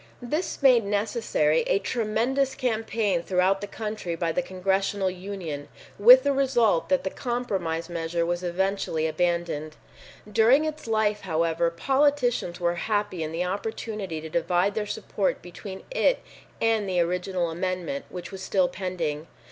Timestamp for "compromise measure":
7.11-8.25